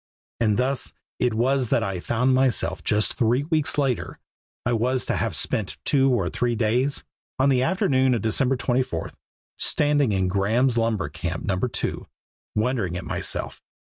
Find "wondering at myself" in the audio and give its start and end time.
12.55-13.61